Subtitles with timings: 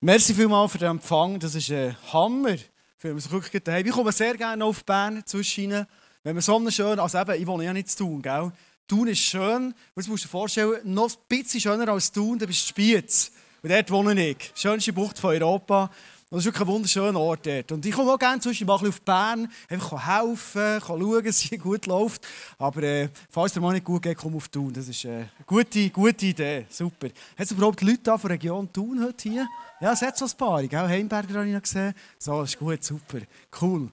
[0.00, 1.38] Merci vielmals für den Empfang.
[1.38, 2.56] Das ist ein Hammer.
[2.98, 3.86] Für mich wirklich daheim.
[3.86, 5.86] Ich komme sehr gerne auf Bern zwischen
[6.22, 8.50] Wenn man so schön, also eben, ich wohne ja nicht zu tun, gell?
[8.88, 9.74] Thun ist schön.
[9.94, 13.32] Das musst du dir vorstellen, noch ein bisschen schöner als Thun, dann bist du Spiez.
[13.62, 14.52] Und dort wohne ich.
[14.54, 15.90] Schönste Bucht von Europa.
[16.34, 17.70] Und das ist wirklich ein wunderschöner Ort dort.
[17.70, 21.86] Und ich komme auch gerne zwischen mal auf Bern, einfach helfen, schauen, dass es gut
[21.86, 22.26] läuft.
[22.58, 24.72] Aber äh, falls es dir mal nicht gut geht, komm auf Thun.
[24.72, 26.66] Das ist äh, eine gute, gute Idee.
[26.68, 27.06] Super.
[27.06, 29.46] Hat es überhaupt Leute von der Region Thun heute hier?
[29.80, 30.60] Ja, es hat so ein paar.
[30.64, 30.88] Gell?
[30.88, 31.94] Heimberger habe ich noch gesehen.
[32.18, 33.18] So, das ist gut, super.
[33.60, 33.92] Cool.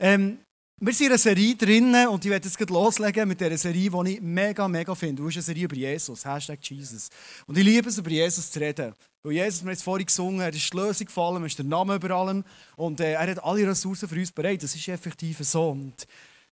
[0.00, 0.38] Ähm,
[0.80, 3.90] wir sind in einer Serie drinnen und ich werde jetzt gleich loslegen mit dieser Serie,
[3.90, 5.16] die ich mega, mega finde.
[5.16, 7.08] Du hast eine Serie über Jesus, Hashtag Jesus.
[7.48, 8.94] Und ich liebe es, über Jesus zu reden.
[9.24, 11.64] Weil Jesus, wir haben es vorhin gesungen, er ist die Lösung gefallen, er ist der
[11.64, 12.44] Name über allem
[12.76, 14.62] und äh, er hat alle Ressourcen für uns bereit.
[14.62, 15.70] Das ist effektiv so.
[15.70, 16.06] Und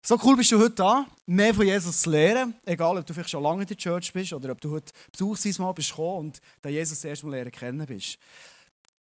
[0.04, 2.54] so cool bist du heute da, mehr von Jesus zu lernen.
[2.64, 5.74] Egal, ob du vielleicht schon lange in der Church bist oder ob du heute besuchsweise
[5.74, 8.20] bist und den Jesus erst mal lernen kennen bist.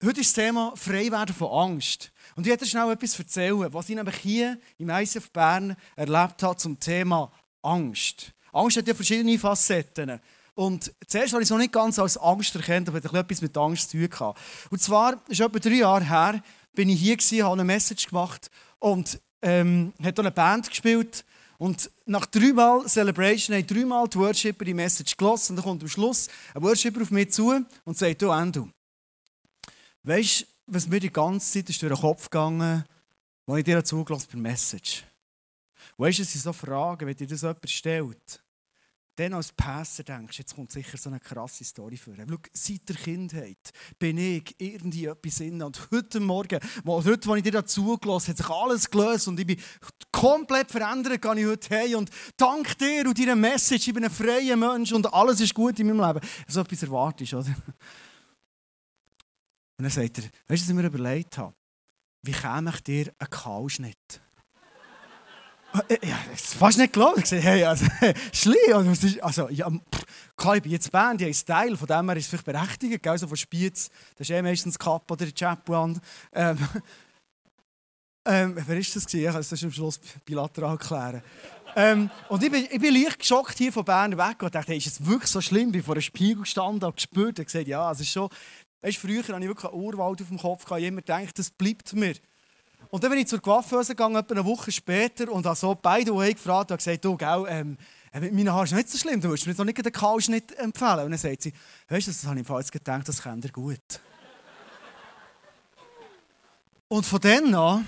[0.06, 2.12] Heute ist das Thema frei werden von Angst.
[2.36, 6.56] Und ich werde schnell etwas erzählen, was ich nämlich hier im ICF Bern erlebt habe
[6.56, 7.32] zum Thema
[7.64, 8.32] Angst.
[8.54, 10.20] Angst hat ja verschiedene Facetten.
[10.54, 13.58] Und zuerst habe ich es noch nicht ganz als Angst erkannt, aber ich etwas mit
[13.58, 14.34] Angst zu tun.
[14.70, 16.44] Und zwar, ist etwa drei Jahre her,
[16.76, 21.26] bin ich hier gewesen, habe eine Message gemacht und ähm, hat eine Band gespielt.
[21.58, 25.54] Und nach dreimal Celebration haben dreimal die Worshipper die Message gelassen.
[25.54, 28.70] Und dann kommt am Schluss ein Worshipper auf mich zu und sagt, du Endo,
[30.08, 32.86] Weißt du, was mir die ganze Zeit ist durch den Kopf gegangen
[33.46, 35.04] als ich dir zugelassen bei Message?
[35.98, 38.42] Weißt du, es sind so Fragen, wenn dir das jemand stellt,
[39.18, 42.14] dann als Pastor denkst, jetzt kommt sicher so eine krasse Story vor.
[42.18, 43.58] Schau, seit der Kindheit
[44.00, 48.30] bin ich irgendwie etwas in und heute Morgen, wo, heute, als ich dir dazu gelassen
[48.30, 49.60] hat sich alles gelöst und ich bin
[50.14, 54.12] komplett verändert, gehe ich heute hey und dank dir und deiner Message, ich bin ein
[54.12, 56.26] freier Mensch und alles ist gut in meinem Leben.
[56.48, 57.54] So etwas erwartest, oder?
[59.78, 61.54] Und dann sagt er, weißt du, was ich mir überlegt habe?
[62.24, 64.22] Wie käme ich dir einen Kahlschnitt?
[65.74, 67.32] Ah, äh, ja, das ist fast nicht geglaubt.
[67.32, 67.86] Ich hey, also,
[68.34, 68.96] schlimm.
[69.22, 69.70] Also, ja,
[70.36, 73.04] klar, ich bin jetzt Band, ich habe Style, von dem her ist es vielleicht berechtigt.
[73.04, 73.18] Gell?
[73.18, 76.00] So von Spiez, das ist eh meistens Kapp oder Chapuan.
[76.34, 76.58] Ähm,
[78.26, 79.06] ähm, wer war das?
[79.06, 79.20] Gewesen?
[79.20, 81.22] Ich kann es am Schluss bilateral klären.
[81.76, 84.78] ähm, und ich bin, ich bin leicht geschockt hier von Bern weg und dachte, hey,
[84.78, 85.68] ist es wirklich so schlimm?
[85.68, 88.30] Ich bin vor einem Spiegel gestanden und gespürt und gesagt, ja, es ist schon
[88.82, 90.66] Weißt, früher hatte ich wirklich einen Urwald auf dem Kopf.
[90.72, 92.16] Ich immer gedacht, das bleibt mir.
[92.90, 96.16] Und dann bin ich zur Coiffeuse gegangen, etwa eine Woche später, und habe so beide
[96.16, 97.78] way gefragt und gesagt, du, gell, ähm,
[98.14, 100.58] äh, mit meinen Haaren ist nicht so schlimm, du würdest mir doch nicht den Kahlschnitt
[100.58, 101.06] empfehlen.
[101.06, 101.54] Und dann sagt sie,
[101.90, 104.00] weißt du, das habe ich jetzt gedacht, das kennt ihr gut.
[106.88, 107.86] und von dann an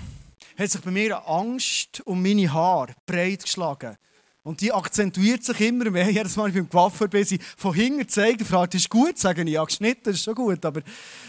[0.58, 3.96] hat sich bei mir eine Angst um meine Haare breit geschlagen.
[4.42, 6.10] Und die akzentuiert sich immer mehr.
[6.10, 9.18] Jedes Mal, wenn ich beim Coiffeur bin, sie von hinten zeigt, fragt, ist gut?
[9.18, 10.80] Sagen ich, ja, geschnitten ist schon gut, aber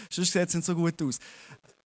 [0.08, 1.18] sonst sieht es nicht so gut aus.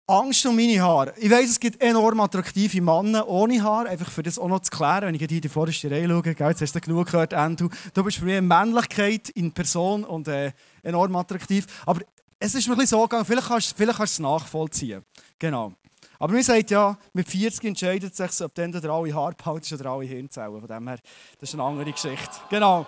[0.06, 1.14] Angst um meine Haare.
[1.18, 3.86] Ich weiss, es gibt enorm attraktive Männer ohne Haar.
[3.86, 6.22] Einfach für das auch noch zu klären, wenn ich hier in die vorderste Reihe schaue.
[6.22, 7.68] Gell, jetzt hast du genug gehört, Andrew.
[7.94, 10.52] Du bist für mich Männlichkeit in Person und äh,
[10.82, 11.66] enorm attraktiv.
[11.86, 12.00] Aber
[12.40, 15.04] es ist mir ein bisschen so gegangen, vielleicht kannst, vielleicht kannst du es nachvollziehen.
[15.38, 15.74] Genau.
[16.20, 19.90] Aber man sagt ja, mit 40 entscheidet sich, ob dann der alle Haar behält oder
[19.90, 20.60] alle Hirnzellen.
[20.60, 20.98] Von dem her,
[21.38, 22.36] das ist eine andere Geschichte.
[22.50, 22.86] Genau.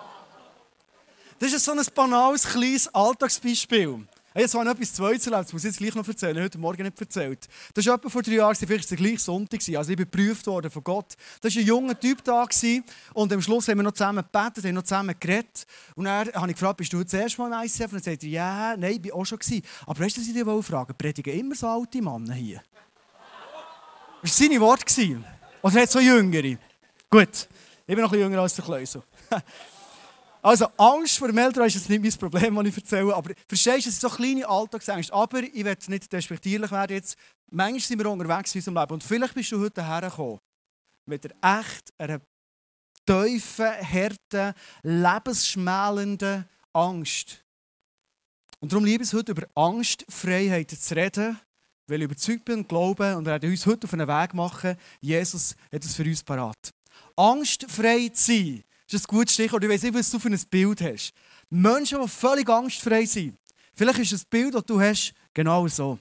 [1.39, 4.05] Das ist so ein banales, kleines Alltagsbeispiel.
[4.35, 6.83] Jetzt war noch etwas Zweites erlebt, das muss ich jetzt gleich noch erzählen, heute Morgen
[6.83, 7.47] nicht erzählt.
[7.73, 10.71] Das war etwa vor drei Jahren, vielleicht der gleiche Sonntag, also ich bin geprüft worden
[10.71, 11.15] von Gott.
[11.41, 12.47] Da war ein junger Typ da
[13.13, 15.67] und am Schluss haben wir noch zusammen gebetet, haben noch zusammen geredet.
[15.95, 17.81] Und dann habe ich gefragt, bist du das erste Mal im ICF?
[17.81, 19.39] Und dann sagt er, ja, nein, ich war auch schon.
[19.85, 22.61] Aber weißt du, was ich dir fragen Predigen immer so alte Männer hier?
[24.23, 25.23] Das waren seine Worte.
[25.61, 26.57] Oder hat so Jüngere?
[27.09, 27.47] Gut,
[27.85, 29.03] ich bin noch ein bisschen jünger als der Kleusel.
[30.45, 33.15] Also, Angst vor dem Eltern ist jetzt nicht mein Problem, das ich erzähle.
[33.15, 35.13] Aber verstehst du, es sind so kleine Alltagsängste.
[35.13, 37.15] Aber ich werde nicht despektierlich werden jetzt.
[37.49, 38.93] Manchmal sind wir unterwegs in unserem Leben.
[38.95, 40.39] Und vielleicht bist du heute hergekommen
[41.05, 42.19] mit der echt einer
[43.05, 47.41] tiefen, harten, lebensschmälenden Angst.
[48.59, 51.39] Und darum liebe ich es heute, über Angstfreiheit zu reden
[51.87, 54.75] weil ich überzeugt bin und glaube und werden uns heute auf einen Weg machen.
[55.01, 56.57] Jesus hat es für uns parat.
[57.15, 58.63] Angstfrei zu sein,
[58.93, 59.63] ist ein gutes Stichwort.
[59.63, 61.13] Ich weiß nicht, was du für ein Bild hast.
[61.49, 63.37] Menschen, die völlig angstfrei sind.
[63.73, 65.97] Vielleicht ist das Bild, das du hast, genau so.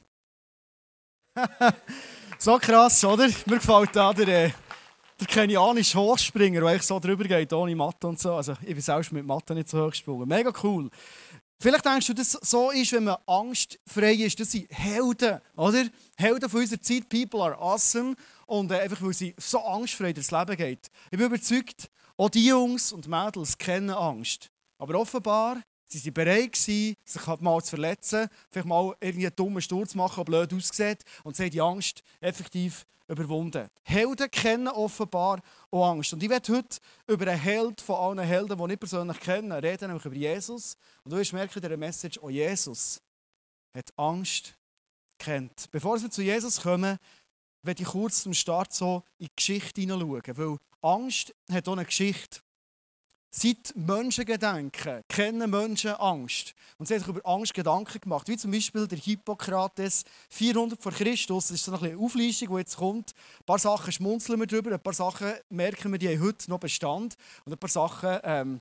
[2.39, 3.29] so krass, oder?
[3.47, 4.51] Mir gefällt da der, äh,
[5.19, 8.35] der kenianische Hochspringer, der so drüber geht, ohne Matte und so.
[8.35, 10.29] Also, ich bin selbst mit Matte nicht so hoch gesprungen.
[10.29, 10.91] Mega cool.
[11.63, 14.41] Vielleicht denkst du, dass es so ist, wenn man angstfrei ist.
[14.41, 15.85] Das sind Helden, oder?
[16.17, 17.09] Helden von unserer Zeit.
[17.09, 18.17] People are awesome.
[18.47, 20.91] Und äh, einfach, weil sie so angstfrei durchs Leben geht.
[21.13, 24.51] Ich bin überzeugt, auch die Jungs und Mädels kennen Angst.
[24.77, 25.63] Aber offenbar
[25.99, 26.97] Sie waren bereit, sich
[27.27, 31.05] halt mal zu verletzen, vielleicht mal einen dummen Sturz machen, der blöd aussieht.
[31.25, 33.69] Und sie haben die Angst effektiv überwunden.
[33.83, 35.41] Helden kennen offenbar
[35.71, 36.13] auch Angst.
[36.13, 39.89] Und ich werde heute über einen Held von allen Helden, die ich persönlich kenne, reden,
[39.89, 40.77] nämlich über Jesus.
[41.05, 43.01] Und du wirst merken in dieser Message, auch Jesus
[43.75, 44.55] hat Angst
[45.19, 45.71] kennt.
[45.71, 46.99] Bevor wir zu Jesus kommen,
[47.63, 50.37] werde ich kurz zum Start so in die Geschichte hineinschauen.
[50.37, 52.41] Weil Angst hat auch eine Geschichte.
[53.35, 56.55] Seit Menschen gedenken, kennen Menschen Angst.
[56.77, 58.29] Und sie haben sich über Angst Gedanken gemacht.
[58.29, 61.49] Wie zum Beispiel der Hippokrates 400 vor Christus.
[61.49, 63.15] Das ist so eine Auflistung, die jetzt kommt.
[63.41, 66.59] Ein paar Sachen schmunzeln wir darüber, ein paar Sachen merken wir, die haben heute noch
[66.59, 67.17] Bestand.
[67.47, 68.61] Und ein paar Sachen ähm,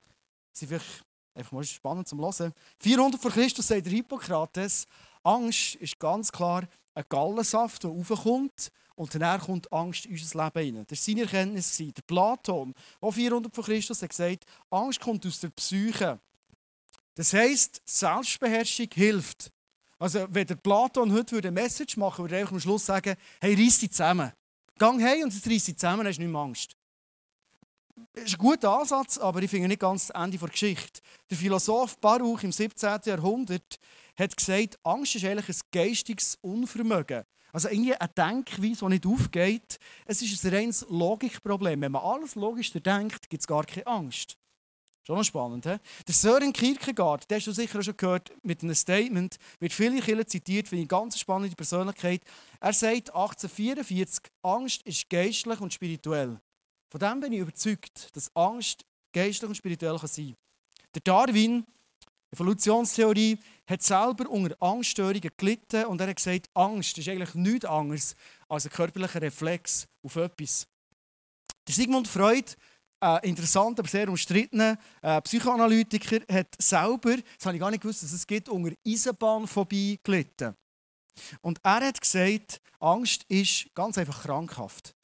[0.53, 1.03] sind vielleicht
[1.35, 2.53] einfach mal spannend zum Hören.
[2.79, 4.87] 400 vor Christus sagt der Hippokrates,
[5.21, 6.63] Angst ist ganz klar
[6.93, 8.71] ein Gallensaft, der raufkommt
[9.01, 10.85] und dann kommt Angst in unser Leben rein.
[10.87, 11.75] Das war seine Erkenntnis.
[11.75, 16.19] Der Platon, auch 400 vor Christus, hat gesagt, Angst kommt aus der Psyche.
[17.15, 19.51] Das heisst, Selbstbeherrschung hilft.
[19.97, 23.55] Also, wenn der Platon heute eine Message machen würde, würde er am Schluss sagen, hey,
[23.55, 24.33] reiss dich zusammen.
[24.77, 26.75] Gang hey und jetzt reiss dich zusammen, dann hast du nicht mehr Angst.
[28.13, 31.01] Das ist ein guter Ansatz, aber ich finde nicht ganz das Ende der Geschichte.
[31.27, 32.99] Der Philosoph Baruch im 17.
[33.05, 33.79] Jahrhundert
[34.15, 37.23] hat gesagt, Angst ist eigentlich ein geistiges Unvermögen.
[37.53, 39.79] Also irgendwie eine Denkweise, die nicht aufgeht.
[40.05, 41.81] Es ist ein reines Logikproblem.
[41.81, 44.37] Wenn man alles logisch denkt, gibt es gar keine Angst.
[45.03, 45.77] Schon noch spannend, he?
[46.07, 50.27] Der Sören Kierkegaard, den hast du sicher schon gehört, mit einem Statement, wird viele Killer
[50.27, 52.21] zitiert, finde ich eine ganz spannende Persönlichkeit.
[52.59, 56.39] Er sagt 1844, Angst ist geistlich und spirituell.
[56.91, 60.35] Von dem bin ich überzeugt, dass Angst geistlich und spirituell sein kann.
[60.93, 61.65] Der Darwin
[62.31, 63.37] Evolutionstheorie
[63.67, 68.15] hat selber unter Angststörungen gelitten und er hat gesagt, Angst ist eigentlich nichts anderes
[68.47, 70.67] als ein körperlicher Reflex auf etwas.
[71.67, 72.55] Der Sigmund Freud,
[72.99, 78.03] ein interessanter, aber sehr umstrittener äh, Psychoanalytiker, hat selber, das habe ich gar nicht gewusst,
[78.03, 80.55] dass es geht, unter Eisenbahnphobie gelitten.
[81.41, 84.95] Und er hat gesagt, Angst ist ganz einfach krankhaft.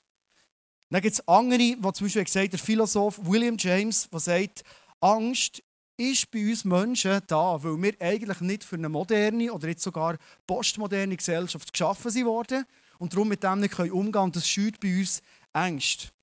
[0.90, 4.64] Dann gibt es andere, die zum Beispiel gesagt, der Philosoph William James, der sagt,
[5.02, 5.62] Angst
[5.98, 10.18] ist bei uns Menschen da, weil wir eigentlich nicht für eine moderne oder jetzt sogar
[10.46, 12.66] postmoderne Gesellschaft geschaffen worden
[13.00, 14.32] und darum mit dem nicht umgehen können.
[14.32, 15.22] Das schürt bei uns
[15.54, 16.14] Angst.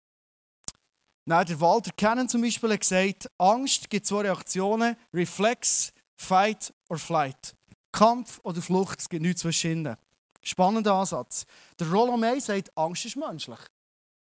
[1.27, 7.55] Der Walter Cannon zum Beispiel hat gesagt, Angst gibt zwei Reaktionen, Reflex, Fight or Flight.
[7.93, 9.97] Kampf oder Flucht, es gibt nichts zwischen
[10.43, 11.47] Spannender Ansatz.
[11.81, 13.59] Der Rollo May sagt, Angst ist menschlich.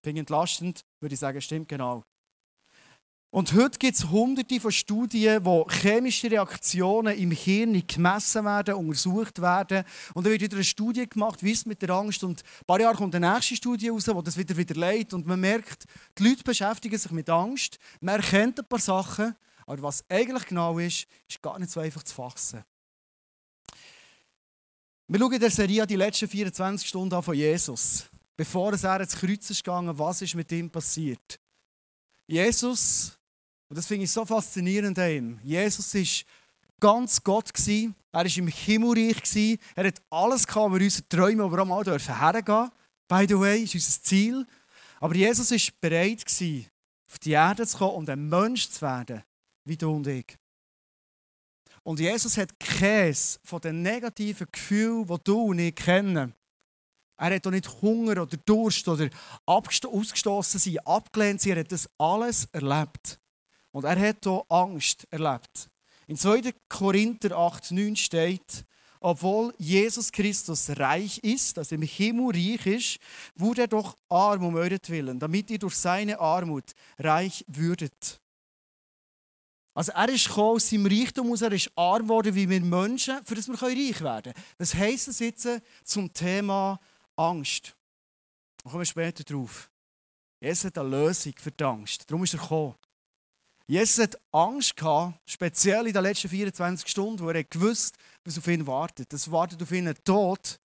[0.04, 2.04] Finde entlastend, würde ich sagen, stimmt genau.
[3.32, 9.40] Und heute gibt es hunderte von Studien, wo chemische Reaktionen im Hirn gemessen werden, untersucht
[9.40, 9.84] werden.
[10.16, 12.80] Und dann wird wieder eine Studie gemacht, wie es mit der Angst und ein paar
[12.80, 15.14] Jahre kommt eine nächste Studie raus, wo das wieder wieder leidet.
[15.14, 15.86] Und man merkt,
[16.18, 17.78] die Leute beschäftigen sich mit Angst.
[18.02, 19.36] Man erkennt ein paar Sachen,
[19.68, 22.64] aber was eigentlich genau ist, ist gar nicht so einfach zu fassen.
[25.08, 28.06] Wir schauen in der Serie die letzten 24 Stunden an von Jesus.
[28.36, 31.40] Bevor er ins Kreuz ist gegangen, was ist mit ihm passiert?
[32.26, 33.19] Jesus
[33.70, 35.40] und das finde ich so faszinierend an ihm.
[35.44, 36.26] Jesus war
[36.80, 37.52] ganz Gott.
[37.68, 39.60] Er war im Himmelreich.
[39.76, 42.72] Er hat alles gehabt, wir unsere Träume, aber auch mal hergehen dürfen.
[43.08, 44.48] By the way, ist unser Ziel.
[45.00, 49.24] Aber Jesus war bereit, auf die Erde zu kommen und ein Mensch zu werden,
[49.66, 50.38] wie du und ich.
[51.84, 56.34] Und Jesus hat keines von den negativen Gefühlen, die du und ich kennen.
[57.18, 59.10] Er hat auch nicht Hunger oder Durst oder
[59.46, 61.54] ausgestoßen sein, abgelehnt sein.
[61.54, 63.19] Er hat das alles erlebt.
[63.72, 65.70] Und er hat hier Angst erlebt.
[66.08, 66.54] In 2.
[66.68, 68.66] Korinther 8, 9 steht,
[69.00, 72.98] obwohl Jesus Christus reich ist, also im Himmel reich ist,
[73.36, 78.20] wurde er doch arm um euretwillen, damit ihr durch seine Armut reich würdet.
[79.74, 83.24] Also er ist gekommen aus seinem Reichtum aus, er ist arm geworden wie wir Menschen,
[83.24, 84.46] für das wir reich werden können.
[84.58, 85.48] Das heisst es jetzt
[85.86, 86.80] zum Thema
[87.16, 87.76] Angst.
[88.58, 89.72] Da kommen wir später drauf.
[90.42, 92.10] Jesus hat eine Lösung für die Angst.
[92.10, 92.76] Darum ist er gekommen.
[93.70, 97.96] Jesus hat Angst gehabt, speziell in den letzten 24 Stunden, wo er gewusst
[98.26, 99.14] was auf ihn wartet.
[99.14, 100.60] Es wartet auf ihn ein Tod,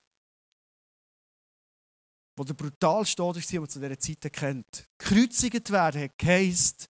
[2.34, 4.88] wo der brutalste Tod ist, den zu dieser Zeit kennt.
[4.96, 6.88] Kreuzigt werden hat geheißt,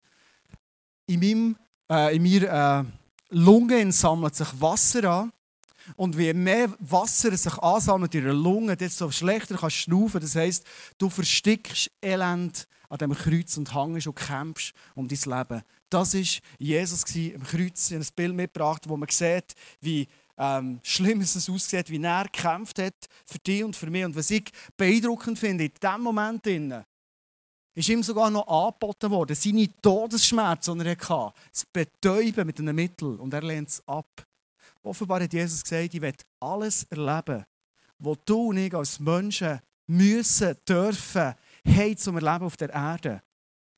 [1.06, 1.56] in, meinem,
[1.90, 2.84] äh, in meiner äh,
[3.30, 5.32] Lunge sammelt sich Wasser an.
[5.96, 10.20] Und je mehr Wasser sich ansammelt in der Lunge, desto schlechter kannst du schnaufen.
[10.20, 10.64] Das heisst,
[10.96, 15.62] du verstickst Elend an dem Kreuz und hängst und kämpfst um dein Leben.
[15.90, 17.90] Das war Jesus am Kreuz.
[17.90, 20.06] Ich habe ein Bild mitgebracht, wo man sieht, wie
[20.38, 24.04] ähm, schlimm es aussieht, wie er gekämpft hat für dich und für mich.
[24.04, 24.44] Und was ich
[24.76, 26.46] beeindruckend finde, in diesem Moment,
[27.74, 29.34] ist ihm sogar noch angeboten worden.
[29.34, 33.16] Seine Todesschmerzen, die er hatte, zu betäuben mit einem Mittel.
[33.16, 34.24] Und er lehnt es ab.
[34.84, 37.44] Offenbar hat Jesus gesagt, ich werde alles erleben,
[37.98, 41.34] was du und ich als Menschen müssen, dürfen,
[41.66, 43.22] haben zum Erleben auf der Erde.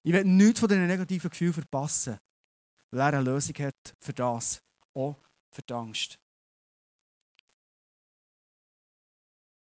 [0.02, 2.18] Ich werde nichts von diesen negativen Gefühlen verpassen,
[2.90, 4.62] weil er eine Lösung hat für das,
[4.94, 5.16] auch
[5.50, 6.18] für die Angst.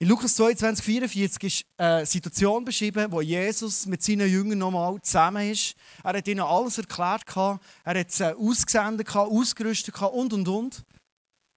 [0.03, 5.49] In Lukas 22, 44 ist eine Situation beschrieben, wo Jesus mit seinen Jüngern nochmal zusammen
[5.49, 5.77] ist.
[6.03, 10.85] Er hat ihnen alles erklärt, er hat sie ausgesendet, ausgerüstet und und und.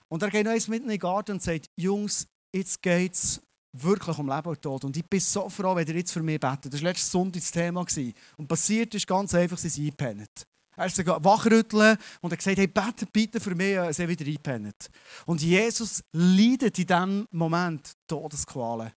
[0.10, 3.42] Und er geht noch eins mitten in den Garten und sagt: Jungs, jetzt geht es
[3.84, 4.86] wirklich um Leben und Tod.
[4.86, 6.74] Und ich bin so froh, wenn ihr jetzt für mich betet.
[6.74, 7.86] Das war letztes Sonntag das Thema.
[8.38, 10.46] Und passiert ist ganz einfach, sie sind eingepennt.
[10.78, 14.90] Er ist wachrütteln und hat gesagt, hey, bete bitte für mich, dass er wieder einpennt.
[15.26, 18.92] Und Jesus leidet in diesem Moment Todesqualen.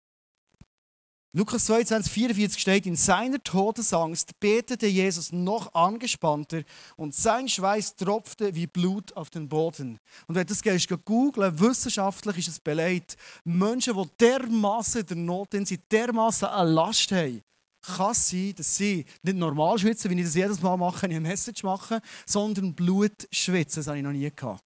[1.34, 6.64] Lukas 22, 44 steht, in seiner Todesangst betete Jesus noch angespannter
[6.96, 10.00] und sein Schweiß tropfte wie Blut auf den Boden.
[10.28, 13.18] Und wenn du das gehst, googeln, wissenschaftlich ist es beleidigt.
[13.44, 17.42] Menschen, die dermaßen der Not sind, dermaßen eine Last haben,
[17.82, 21.12] kann es sein, dass sie nicht normal schwitzen, wie ich das jedes Mal mache, wenn
[21.12, 23.82] ich eine Message mache, sondern Blut schwitzen.
[23.82, 24.64] Das habe ich noch nie gehabt.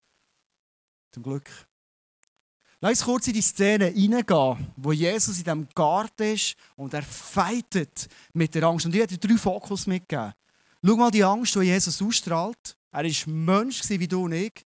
[1.11, 1.49] Zum Glück.
[2.83, 7.03] Lass uns kurz in die Szene hineingehen, wo Jesus in diesem Garten ist und er
[7.03, 8.87] fightet mit der Angst.
[8.87, 10.33] Und ich werde dir drei Fokus mitgeben.
[10.83, 12.75] Schau mal die Angst, die Jesus ausstrahlt.
[12.91, 14.65] Er war Mensch wie du und ich.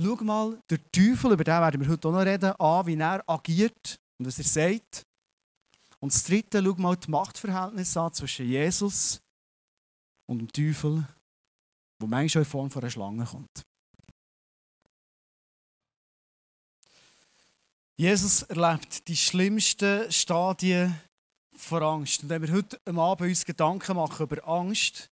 [0.00, 3.28] Schau mal der Teufel, über den werden wir heute auch noch reden, an, wie er
[3.28, 5.04] agiert und was er sagt.
[5.98, 9.20] Und das Dritte, schau mal die Machtverhältnisse an zwischen Jesus
[10.26, 11.04] und dem Teufel,
[11.98, 13.64] wo manchmal in Form von einer Schlange kommt.
[18.00, 20.98] Jesus erlebt die schlimmsten Stadien
[21.54, 22.22] von Angst.
[22.22, 25.10] Und wenn wir heute am Abend uns Gedanken machen über Angst,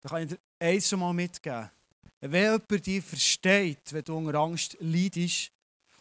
[0.00, 1.70] dann kann ich dir eins schon mal mitgeben.
[2.20, 5.52] Wenn jemand dich versteht, wenn du unter Angst leidest,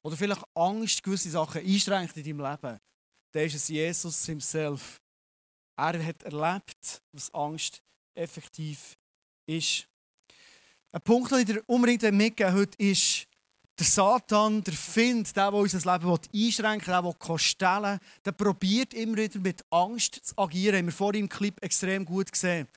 [0.04, 2.80] oder vielleicht Angst gewisse Sachen einschränkt in deinem Leben,
[3.34, 5.02] dann ist es Jesus himself.
[5.76, 7.82] Er hat erlebt, was Angst
[8.16, 8.98] effektiv
[9.48, 9.86] ist.
[10.94, 13.28] Ein Punkt, den ich dir unbedingt mitgeben heute ist,
[13.80, 19.18] der Satan, der Find, der, der unser Leben einschränken will, der stellen der probiert immer
[19.18, 20.74] wieder mit Angst zu agieren.
[20.74, 22.68] Das haben wir vorhin im Clip extrem gut gesehen.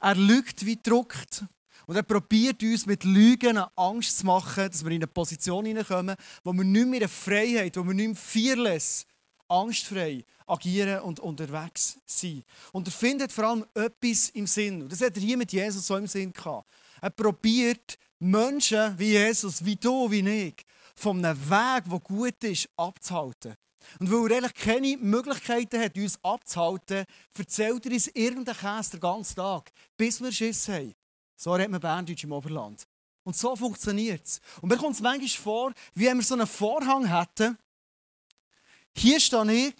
[0.00, 1.44] Er lügt wie druckt.
[1.86, 6.16] Und er probiert uns mit Lügen Angst zu machen, dass wir in eine Position hineinkommen,
[6.44, 9.06] wo wir nicht mehr eine Freiheit, wo wir nicht mehr fearless
[9.48, 12.44] angstfrei agieren und unterwegs sein.
[12.72, 14.82] Und er findet vor allem etwas im Sinn.
[14.82, 16.68] Und das hat er hier mit Jesus so im Sinn gehabt.
[17.00, 22.68] Er probiert Menschen wie Jesus, wie du, wie ich, von einem Weg, der gut ist,
[22.76, 23.54] abzuhalten.
[23.98, 27.04] Und weil er eigentlich keine Möglichkeiten hat, uns abzuhalten,
[27.36, 30.94] erzählt er uns irgendeinen Käse den ganzen Tag, bis wir Schiss haben.
[31.36, 32.84] So redet man Berndeutsch im Oberland.
[33.22, 34.40] Und so funktioniert es.
[34.60, 37.56] Und mir kommt es manchmal vor, wie wenn wir so einen Vorhang hätten,
[38.96, 39.74] hier stehe ich,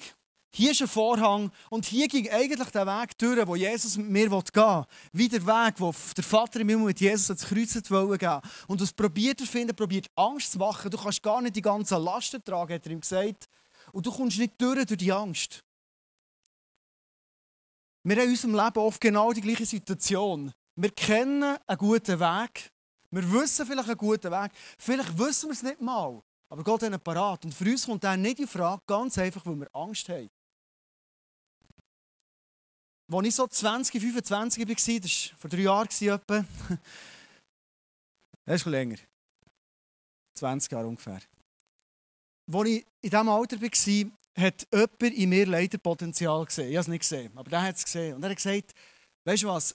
[0.51, 4.29] hier ist ein Vorhang und hier ging eigentlich der Weg durch, wo Jesus mit mir
[4.29, 4.85] gehen will.
[5.13, 8.93] Wie der Weg, wo der Vater im Himmel mit Jesus ans Kreuz gehen Und das
[8.93, 10.91] probiert er finden, probiert Angst zu machen.
[10.91, 13.49] Du kannst gar nicht die ganzen Lasten tragen, hat er ihm gesagt.
[13.93, 15.63] Und du kommst nicht durch durch die Angst.
[18.05, 20.53] Wir haben in unserem Leben oft genau die gleiche Situation.
[20.77, 22.73] Wir kennen einen guten Weg.
[23.11, 24.51] Wir wissen vielleicht einen guten Weg.
[24.79, 26.23] Vielleicht wissen wir es nicht mal.
[26.49, 27.45] Aber Gott hat ihn parat.
[27.45, 30.31] Und für uns kommt er nicht in Frage, ganz einfach, weil wir Angst haben.
[33.11, 36.45] Als ich so 20, 25 war, das war vor drei Jahren etwa,
[38.45, 38.99] das ist schon länger,
[40.35, 41.21] 20 Jahre ungefähr.
[42.53, 46.71] Als ich in diesem Alter war, hat jemand in mir leider Potenzial gesehen.
[46.71, 48.15] Ich habe es nicht gesehen, aber der hat es gesehen.
[48.15, 48.75] Und er hat gesagt,
[49.25, 49.75] weißt du was,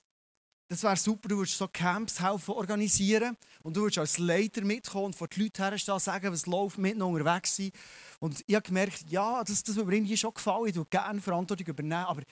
[0.70, 5.08] das wäre super, du würdest so Camps helfen organisieren und du würdest als Leiter mitkommen
[5.08, 7.72] und vor die Leute herstehen, sagen, was läuft, mit unterwegs sein.
[8.20, 11.22] Und ich habe gemerkt, ja, das, das würde mir irgendwie schon gefallen, ich würde gerne
[11.22, 12.24] Verantwortung übernehmen, aber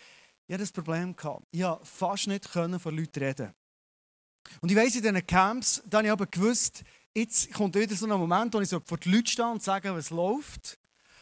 [0.51, 3.53] ich hatte das Problem, ich konnte fast nicht von Leuten reden.
[4.60, 6.84] Und ich weiss, in diesen Camps, da habe ich aber gewusst,
[7.15, 9.96] jetzt kommt wieder so ein Moment, wo ich so vor die Leute stehe und sage,
[9.96, 10.77] was läuft.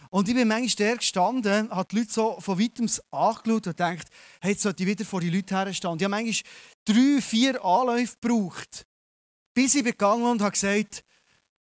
[0.10, 4.08] Und ich bin manchmal der gestanden, habe die Leute so von weitem angeschaut und gedacht,
[4.42, 5.92] hey, jetzt sollte ich wieder vor die Leute herstehen.
[5.92, 6.52] Und ich habe manchmal
[6.86, 8.88] drei, vier Anläufe gebraucht,
[9.54, 11.04] bis ich gegangen und habe gesagt,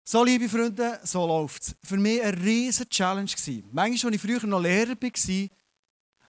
[0.03, 1.75] so, liebe Freunde, so läuft es.
[1.83, 3.31] Für mich eine riesige Challenge.
[3.71, 5.49] Manchmal, als ich früher noch Lehrer war,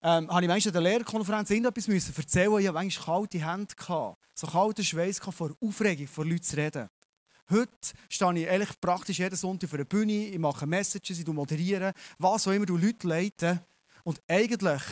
[0.02, 3.74] ähm, habe ich manchmal an der Lehrerkonferenz irgendetwas müssen erzählen, wo ich manchmal kalte Hände
[3.88, 4.16] hatte.
[4.34, 6.88] So kalter Schweiß vor Aufregung, vor Leuten zu reden.
[7.48, 7.70] Heute
[8.08, 12.48] stehe ich eigentlich praktisch jeden Sonntag für eine Bühne, ich mache Messages, ich moderiere, was
[12.48, 13.60] auch immer du Leute leiten.
[14.02, 14.82] Und eigentlich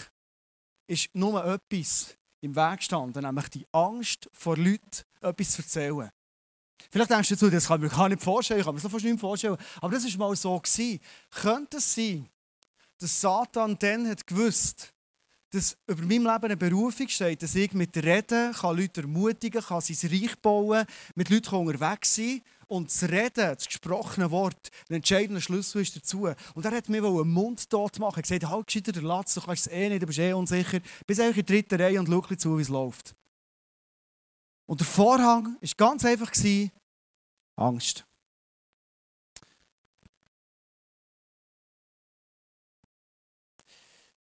[0.87, 6.11] ist nur etwas im Weg gestanden, nämlich die Angst vor Leuten, etwas zu erzählen.
[6.91, 8.91] Vielleicht denkst du dazu, das kann ich mir gar nicht vorstellen, ich kann mir das
[8.91, 10.59] fast nicht vorstellen, aber das war mal so.
[10.61, 11.01] Gewesen.
[11.31, 12.29] Könnte es sein,
[12.99, 14.94] dass Satan dann hat gewusst,
[15.55, 19.81] dass über meinem Leben eine Berufung steht, dass ich mit Reden kann Leute ermutigen kann,
[19.81, 20.85] sein Reich bauen,
[21.15, 26.29] mit Leuten unterwegs sein und das Reden, das gesprochene Wort, ein entscheidender Schlüssel ist dazu.
[26.55, 28.15] Und er hat mir einen Mund tot machen.
[28.15, 30.33] Er hat gesagt, halt gescheiter den Latz, du kannst es eh nicht, du bist eh
[30.33, 30.81] unsicher.
[31.07, 33.15] Bis eigentlich in der dritten Reihe und schau zu, wie es läuft.
[34.67, 36.33] Und der Vorhang war ganz einfach
[37.57, 38.05] Angst.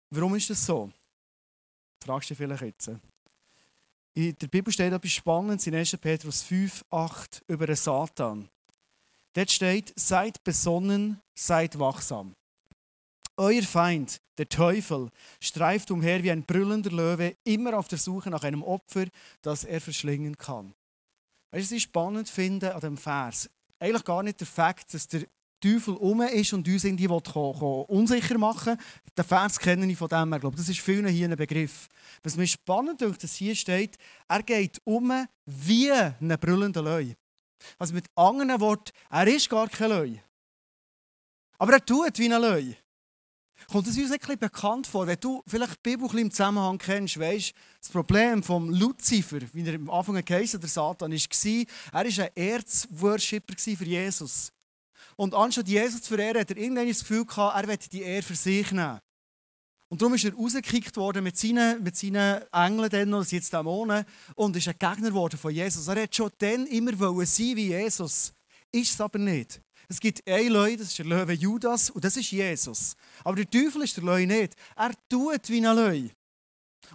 [0.09, 0.91] Warum ist das so?
[2.07, 2.89] Fragst dich vielleicht jetzt.
[4.13, 5.97] In der Bibel steht etwas Spannendes in 1.
[5.97, 8.47] Petrus 5, 8 über den Satan.
[9.33, 12.33] Dort steht, seid besonnen, seid wachsam.
[13.35, 15.09] Euer Feind, der Teufel,
[15.41, 19.07] streift umher wie ein brüllender Löwe, immer auf der Suche nach einem Opfer,
[19.41, 20.73] das er verschlingen kann.
[21.51, 23.49] Weißt du, was ich spannend finde an dem Vers?
[23.79, 25.27] Eigentlich gar nicht der Fakt, dass der
[25.59, 28.77] Teufel um ist und uns irgendwie will, unsicher machen
[29.17, 30.51] Den Vers kenne ich von dem her.
[30.51, 31.87] Das ist vielen hier ein Begriff.
[32.23, 33.97] Was mir spannend ist, dass hier steht,
[34.27, 35.11] er geht um
[35.45, 37.15] wie ein brüllender Löwe.
[37.79, 40.19] Also mit anderen Worten, er ist gar kein Löwe.
[41.57, 42.75] Aber er tut wie ein Löwe.
[43.65, 47.53] Kommt es uns ein bekannt vor, wenn du vielleicht die Bibel im Zusammenhang kennst, weißt
[47.81, 52.29] das Problem von Luzifer, wie er am Anfang geheißen der Satan, war, er war ein
[52.35, 54.53] Erzworshipper für Jesus.
[55.17, 58.21] Und anstatt Jesus zu verehren, hat er irgendwann das Gefühl gehabt, er werde die Ehre
[58.21, 58.99] für sich nehmen.
[59.89, 64.05] Und darum ist er rausgekickt worden mit seinen, mit seinen Engeln, dann, oder jetzt Dämonen,
[64.35, 65.87] und ist ein Gegner geworden von Jesus.
[65.87, 66.91] Er hat schon dann immer
[67.25, 68.33] sein wie Jesus.
[68.71, 69.61] Ist es aber nicht.
[69.87, 72.95] Es gibt einen Löwe, das ist der Löwe Judas, und das ist Jesus.
[73.23, 74.55] Aber der Teufel ist der Löwe nicht.
[74.75, 76.11] Er tut wie ein Löwe.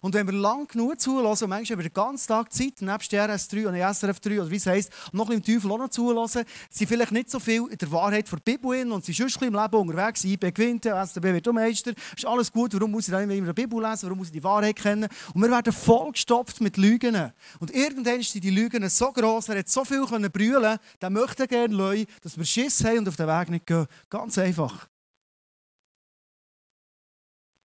[0.01, 3.67] Und wenn wir lang genug zulassen, und manchmal wir den ganzen Tag Zeit, nebst RS3
[3.67, 7.13] und SRF 3 oder wie es heisst, noch im Teufel auch noch zulassen, sind vielleicht
[7.13, 10.25] nicht so viel in der Wahrheit der Bibel in und sind sonst im Leben unterwegs.
[10.25, 13.83] IB gewinnt, SDB wird Meister, ist alles gut, warum muss ich dann immer die Bibel
[13.83, 15.09] lesen, warum muss ich die Wahrheit kennen?
[15.35, 17.33] Und wir werden vollgestopft mit Lügen.
[17.61, 21.75] Und irgendwann sind die Lügen so groß, er hat so viel brüllen der möchte gerne
[21.75, 23.87] Leute, dass wir Schiss haben und auf den Weg nicht gehen.
[24.09, 24.89] Ganz einfach.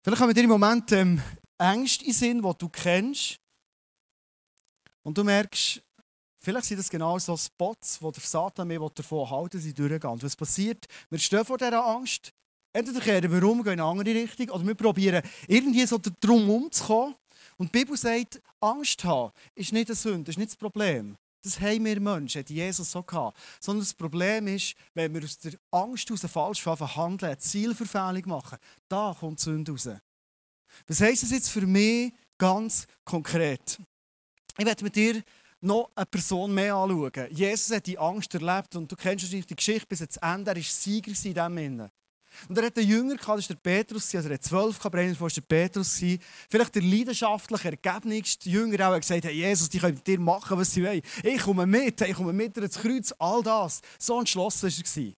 [0.03, 1.21] Vielleicht haben wir dir im Moment ähm,
[1.61, 3.39] Ängste in Sinn, die du kennst.
[5.03, 5.83] Und du merkst,
[6.39, 10.11] vielleicht sind das genau so Spots, wo der Satan mir davon halten sie durchgehen.
[10.11, 10.87] Und was passiert?
[11.11, 12.33] Wir stehen vor dieser Angst.
[12.73, 16.49] Entweder kehren wir um, gehen in eine andere Richtung, oder wir probieren irgendwie so drum
[16.49, 17.15] umzukommen.
[17.59, 21.17] Und die Bibel sagt, Angst haben ist nicht eine Sünde, ist nicht das Problem.
[21.43, 23.37] Das haben wir Menschen, hat Jesus so gehabt.
[23.61, 29.17] Sondern das Problem ist, wenn wir aus der Angst heraus falsch handeln, Zielverfehlung machen, da
[29.19, 29.89] kommt Sünde raus.
[30.87, 33.79] Was heisst das jetzt für mich ganz konkret?
[34.59, 35.23] Ich werde mit dir
[35.61, 37.29] noch eine Person mehr anschauen.
[37.31, 40.51] Jesus hat die Angst erlebt und du kennst wahrscheinlich die Geschichte bis zum Ende.
[40.51, 41.91] Er war Sieger in diesem Innen.
[42.49, 45.21] Und er hat einen Jünger das war der Petrus, also er hat zwölf gehabt, einer
[45.21, 46.01] war der Petrus.
[46.49, 50.73] Vielleicht der leidenschaftliche, ergebnigste Jünger, auch gesagt hey, Jesus, die können mit dir machen, was
[50.73, 51.03] sie wollen.
[51.23, 53.81] Ich komme mit, ich komme mit ins Kreuz, all das.
[53.99, 55.07] So entschlossen war er.
[55.07, 55.17] Und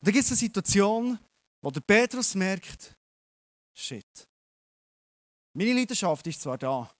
[0.00, 1.18] dann gibt es eine Situation,
[1.60, 2.96] wo der Petrus merkt,
[3.74, 4.26] shit,
[5.56, 6.90] meine Leidenschaft ist zwar da,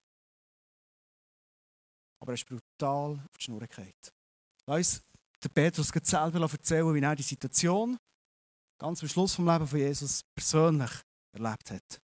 [2.20, 3.92] aber er ist brutal auf die Schnur gefallen.
[4.66, 5.02] Lass
[5.42, 7.98] der Petrus selber erzählen, wie er die Situation
[8.78, 10.90] ganz am Schluss vom Leben von Jesus persönlich
[11.32, 12.00] erlebt hat.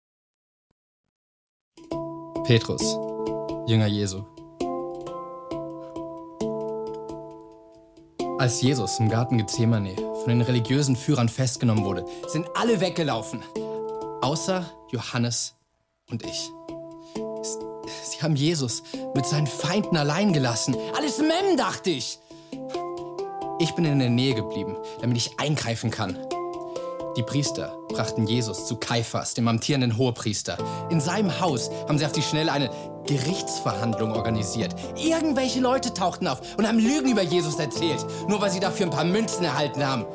[2.45, 2.81] Petrus,
[3.69, 4.25] Jünger Jesu.
[8.39, 13.43] Als Jesus im Garten Gethsemane von den religiösen Führern festgenommen wurde, sind alle weggelaufen,
[14.21, 15.58] außer Johannes
[16.11, 16.51] und ich.
[18.03, 18.83] Sie haben Jesus
[19.15, 20.75] mit seinen Feinden allein gelassen.
[20.95, 22.19] Alles Mem, dachte ich.
[23.59, 26.17] Ich bin in der Nähe geblieben, damit ich eingreifen kann.
[27.17, 30.57] Die Priester brachten Jesus zu Kaiphas, dem amtierenden Hohepriester.
[30.89, 32.69] In seinem Haus haben sie auf die Schnelle eine
[33.07, 34.75] Gerichtsverhandlung organisiert.
[34.95, 38.91] Irgendwelche Leute tauchten auf und haben Lügen über Jesus erzählt, nur weil sie dafür ein
[38.91, 40.05] paar Münzen erhalten haben.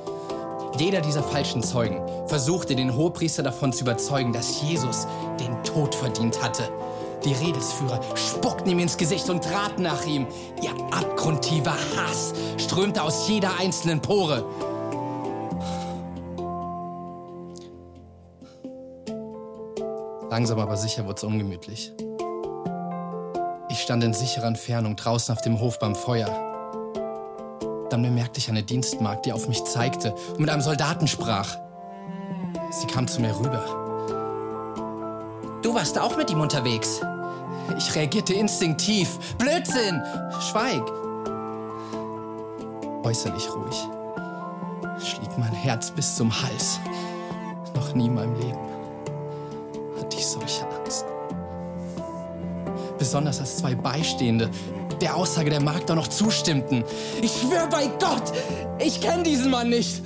[0.79, 5.07] Jeder dieser falschen Zeugen versuchte den Hohepriester davon zu überzeugen, dass Jesus
[5.39, 6.69] den Tod verdient hatte.
[7.25, 10.27] Die Redelsführer spuckten ihm ins Gesicht und traten nach ihm.
[10.63, 14.45] Ihr abgrundtiefer Hass strömte aus jeder einzelnen Pore.
[20.31, 21.93] Langsam aber sicher wurde es ungemütlich.
[23.71, 26.55] Ich stand in sicherer Entfernung draußen auf dem Hof beim Feuer
[27.95, 31.57] dann bemerkte ich eine Dienstmagd, die auf mich zeigte und mit einem Soldaten sprach.
[32.71, 33.84] Sie kam zu mir rüber.
[35.75, 37.01] Du warst auch mit ihm unterwegs.
[37.77, 39.19] Ich reagierte instinktiv.
[39.39, 40.01] Blödsinn!
[40.39, 40.85] Schweig!
[43.03, 43.75] Äußerlich ruhig.
[45.05, 46.79] Schlief mein Herz bis zum Hals.
[47.75, 48.61] Noch nie in meinem Leben
[49.99, 51.07] hatte ich solche Angst.
[52.97, 54.51] Besonders als zwei Beistehende
[55.01, 56.85] der Aussage der Magd noch zustimmten.
[57.21, 58.33] Ich schwöre bei Gott,
[58.79, 60.05] ich kenne diesen Mann nicht.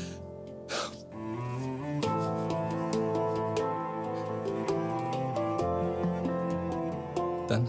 [7.49, 7.69] Dann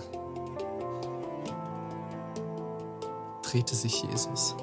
[3.42, 4.56] drehte sich Jesus,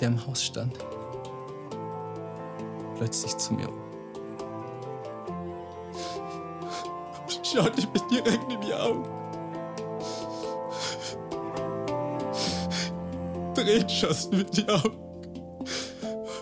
[0.00, 0.78] der im Haus stand,
[2.96, 3.82] plötzlich zu mir um.
[7.42, 9.08] Schaute mir direkt in die Augen.
[13.54, 14.98] Tränen schossen mir die Augen.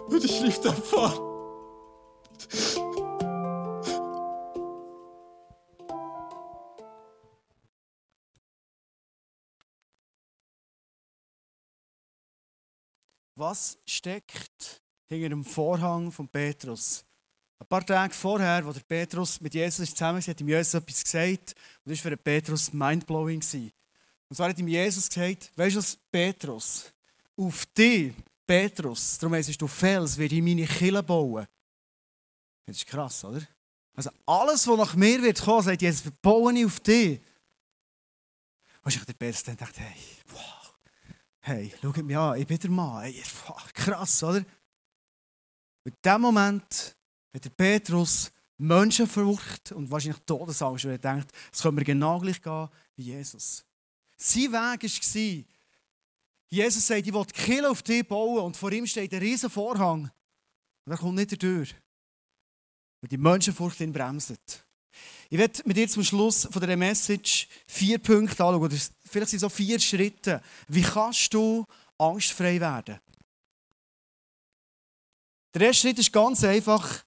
[0.09, 1.32] Und ich lief davon.
[13.43, 17.05] Was steckt hinter dem Vorhang von Petrus?
[17.59, 21.57] Ein paar Tage vorher, der Petrus mit Jesus zusammen war, hat ihm Jesus etwas gesagt.
[21.85, 23.43] Und das war für Petrus mindblowing.
[24.29, 26.93] Und zwar hat ihm Jesus gesagt: Weißt du was, Petrus?
[27.37, 28.13] Auf dich,
[28.47, 31.45] Petrus, darum heisst du Fels, werde ich meine Kille bauen.
[32.65, 33.43] Das ist krass, oder?
[33.97, 37.21] Also alles, was nach mir wird kommen, sagt Jesus, baue ich auf dich.
[38.85, 40.62] Und ich der Petrus dann dachte, hey, wow,
[41.43, 43.03] hey, schau mich an, ich bin der Mann.
[43.03, 43.23] Hey,
[43.75, 44.45] krass, oder?
[45.85, 46.97] In dem Moment
[47.35, 52.41] hat der Petrus Menschenfurcht und wahrscheinlich Todesangst, weil er denkt, es können wir genau gleich
[52.41, 53.65] gehen wie Jesus.
[54.17, 55.45] Sein Weg war,
[56.49, 59.51] Jesus sagt, ich will die Kille auf dich bauen und vor ihm steht ein riesen
[59.51, 60.11] Vorhang.
[60.85, 61.75] Und er kommt nicht durch.
[63.01, 64.65] Weil die Menschenfurcht ihn bremst.
[65.31, 68.63] Ich werde mit dir zum Schluss von dieser Message vier Punkte anschauen.
[68.63, 70.43] Oder vielleicht sind es so vier Schritte.
[70.69, 71.65] Wie kannst du
[71.99, 72.99] angstfrei werden?
[75.55, 77.05] Der erste Schritt ist ganz einfach.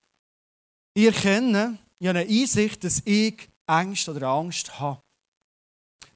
[0.93, 5.01] Ich erkenne, ich habe eine Einsicht, dass ich Angst oder Angst habe.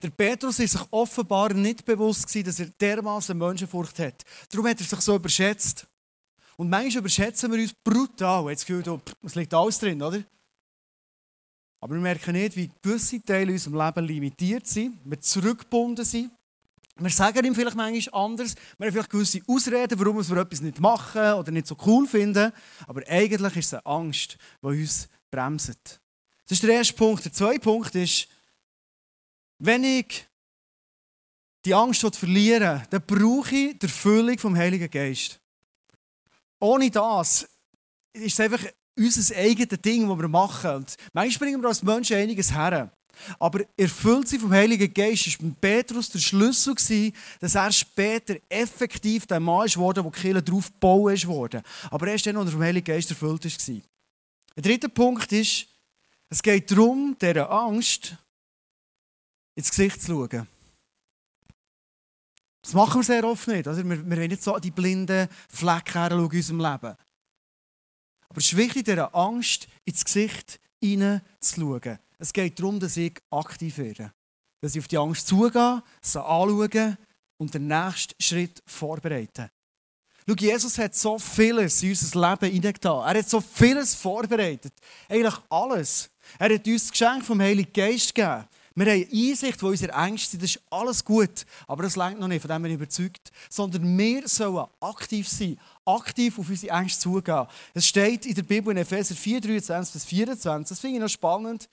[0.02, 4.24] Der Petrus ist sich offenbar nicht bewusst dass er dermaßen Menschenfurcht hat.
[4.50, 5.86] Darum hat er sich so überschätzt.
[6.56, 8.50] Und manchmal überschätzen wir uns brutal.
[8.50, 10.24] Jetzt Gefühl, oh, es liegt alles drin, oder?
[11.82, 16.32] Aber wir merken nicht, wie gewisse Teile in unserem Leben limitiert sind, wir zurückgebunden sind.
[16.98, 18.56] Wir sagen ihm vielleicht manchmal anders.
[18.78, 22.52] Wir haben vielleicht gewisse Ausreden, warum wir etwas nicht machen oder nicht so cool finden.
[22.88, 26.02] Aber eigentlich ist es eine Angst, die uns bremst.
[26.46, 27.24] Das ist der erste Punkt.
[27.24, 28.28] Der zweite Punkt ist,
[29.60, 30.26] wenn ich
[31.64, 35.40] die Angst verliere, dann brauche ich die Erfüllung vom Heiligen Geist.
[36.60, 37.48] Ohne das
[38.14, 38.64] ist es einfach
[39.00, 40.72] unser eigenes Ding, das wir machen.
[40.72, 42.92] Und manchmal bringen wir als Menschen einiges her.
[43.40, 49.26] Aber erfüllt sie vom Heiligen Geist war bei Petrus der Schlüssel, dass er später effektiv
[49.26, 51.62] der Mann ist worden, der die Kirche drauf gebaut ist worden.
[51.92, 53.82] Aber erst dann, als er vom Heiligen Geist erfüllt war.
[54.56, 55.68] Der dritte Punkt ist,
[56.30, 58.16] es geht darum, dieser Angst
[59.56, 60.48] ins Gesicht zu schauen.
[62.62, 63.68] Das machen wir sehr oft nicht.
[63.68, 66.96] Also wir, wir wollen nicht so die blinden Flecken in unserem Leben.
[68.40, 72.00] Aber es ist wichtig, dieser Angst ins Gesicht hineinzuschauen.
[72.20, 74.14] Es geht darum, dass ich aktiv werde.
[74.62, 76.98] Dass ich auf die Angst zugehe, sie anschaue
[77.36, 79.52] und den nächsten Schritt vorbereite.
[80.26, 83.06] Schau, Jesus hat so vieles in unser Leben hineingetan.
[83.14, 84.72] Er hat so vieles vorbereitet.
[85.10, 86.10] Eigentlich alles.
[86.38, 88.46] Er hat uns das Geschenk vom Heiligen Geist gegeben.
[88.74, 91.46] Wir haben Einsicht, wo unsere Ängste sind, das ist alles gut.
[91.68, 93.34] Aber das längt noch nicht, von dem bin ich überzeugt.
[93.50, 95.60] Sondern wir sollen aktiv sein,
[95.96, 97.48] aktiv auf unsere Ängste zugehen.
[97.74, 101.10] Es steht in der Bibel in Epheser 4, 23 bis 24, das finde ich noch
[101.10, 101.70] spannend.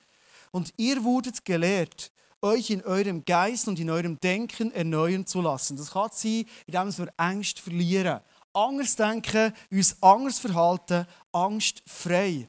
[0.50, 5.76] Und ihr wurdet gelehrt, euch in eurem Geist und in eurem Denken erneuern zu lassen.
[5.76, 8.20] Das kann sein, indem wir Ängste verlieren.
[8.52, 12.48] Anders denken, uns anders verhalten, angstfrei.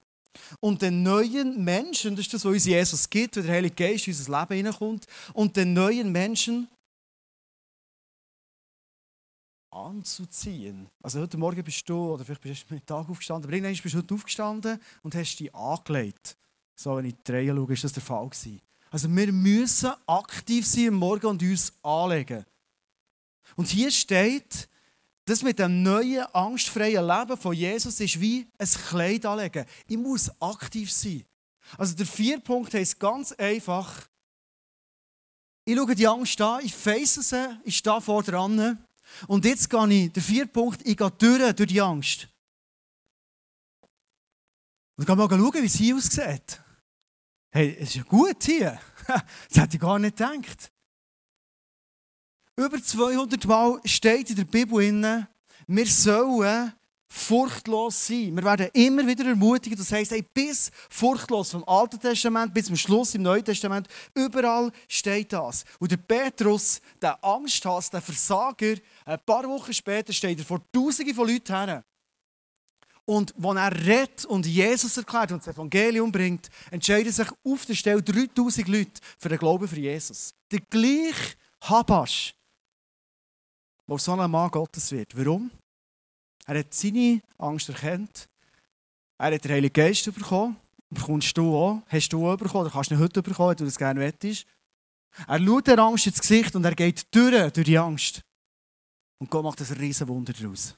[0.60, 4.08] Und den neuen Menschen, das ist das, was uns Jesus gibt, wenn der Heilige Geist
[4.08, 6.70] in unser Leben hineinkommt, und den neuen Menschen
[9.86, 10.90] anzuziehen.
[11.02, 13.94] Also heute Morgen bist du, oder vielleicht bist du am Tag aufgestanden, aber irgendwann bist
[13.94, 16.38] du heute aufgestanden und hast dich angelegt.
[16.76, 18.62] So, wenn ich die Reihe schaue, ist das der Fall gewesen.
[18.90, 22.46] Also wir müssen aktiv sein am Morgen und uns anlegen.
[23.56, 24.70] Und hier steht,
[25.26, 29.66] das mit dem neuen, angstfreien Leben von Jesus ist wie ein Kleid anlegen.
[29.88, 31.26] Ich muss aktiv sein.
[31.78, 34.08] Also der vier Punkt heißt ganz einfach,
[35.66, 38.87] ich schaue die Angst an, ich face sie, ich stehe vor dran.
[39.28, 42.28] Und jetzt gehe ich, der vier Punkt, ich gehe durch, durch die Angst.
[44.96, 46.62] Und dann kann man schauen, wie sie aussieht.
[47.52, 48.80] hey, es ist ja gut hier.
[49.08, 50.72] das hätte ich gar nicht gedacht.
[52.56, 55.28] Über 200 Mal steht in der Bibel,
[55.68, 56.74] wir sollen
[57.08, 58.36] furchtlos sein.
[58.36, 59.80] Wir werden immer wieder ermutigt.
[59.80, 64.72] Das heisst, hey, bis furchtlos vom Alten Testament bis zum Schluss im Neuen Testament, überall
[64.88, 65.64] steht das.
[65.80, 71.16] Und der Petrus, der Angsthass, der Versager, ein paar Wochen später steht er vor Tausenden
[71.16, 71.84] von Leuten her.
[73.06, 77.76] Und wenn er redet und Jesus erklärt und das Evangelium bringt, entscheiden sich auf der
[77.76, 80.34] Stelle 3000 Leute für den Glauben für Jesus.
[80.52, 82.36] Der gleiche Habasch,
[83.88, 85.18] der so ein Mann Gottes wird.
[85.18, 85.50] Warum?
[86.48, 88.30] Er hat seine Angst erkannt.
[89.18, 90.56] Er hat den Heiligen Geist bekommen.
[90.90, 91.82] Bekommst du auch.
[91.88, 92.66] Hast du auch bekommen.
[92.66, 94.48] Oder kannst du ihn heute bekommen, wenn du das gerne wettest.
[95.28, 98.22] Er schaut der Angst ins Gesicht und er geht durch, durch die Angst.
[99.20, 100.76] Und Gott macht ein riesen Wunder daraus.